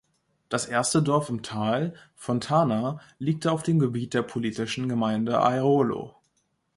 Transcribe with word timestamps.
Das 0.49 0.65
erste 0.65 1.03
Dorf 1.03 1.29
im 1.29 1.43
Tal, 1.43 1.93
Fontana, 2.15 2.99
liegt 3.19 3.45
auf 3.45 3.61
dem 3.61 3.77
Gebiet 3.77 4.15
der 4.15 4.23
politischen 4.23 4.89
Gemeinde 4.89 5.33
Airolo. 5.39 6.15